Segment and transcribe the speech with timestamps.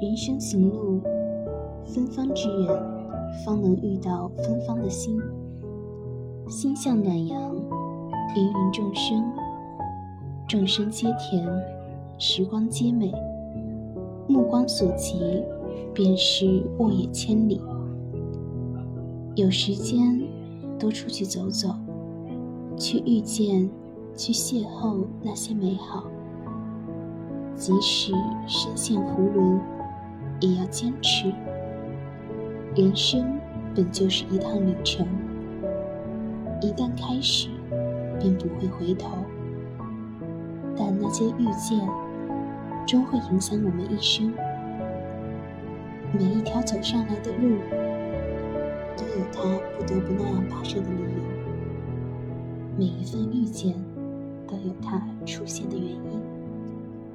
[0.00, 0.98] 人生行路，
[1.84, 2.68] 芬芳之人，
[3.44, 5.20] 方能遇到芬芳的心。
[6.48, 7.54] 心向暖阳，
[8.34, 9.22] 芸芸众生，
[10.48, 11.46] 众生皆甜，
[12.16, 13.12] 时光皆美。
[14.26, 15.44] 目光所及，
[15.92, 17.60] 便是沃野千里。
[19.34, 20.18] 有时间，
[20.78, 21.74] 多出去走走，
[22.74, 23.68] 去遇见，
[24.16, 26.04] 去邂逅那些美好。
[27.54, 28.14] 即使
[28.46, 29.49] 身陷囫囵，
[30.40, 31.32] 也要坚持。
[32.74, 33.38] 人生
[33.74, 35.06] 本就是一趟旅程，
[36.60, 37.48] 一旦开始，
[38.18, 39.10] 便不会回头。
[40.76, 41.78] 但那些遇见，
[42.86, 44.32] 终会影响我们一生。
[46.12, 47.58] 每一条走上来的路，
[48.96, 49.42] 都有它
[49.76, 51.22] 不得不那样跋涉的理由；
[52.78, 53.74] 每一份遇见，
[54.46, 56.20] 都有它出现的原因